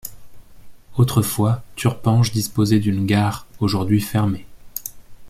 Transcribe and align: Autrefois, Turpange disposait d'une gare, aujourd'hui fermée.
Autrefois, 0.97 1.61
Turpange 1.75 2.31
disposait 2.31 2.79
d'une 2.79 3.05
gare, 3.05 3.45
aujourd'hui 3.59 4.01
fermée. 4.01 4.47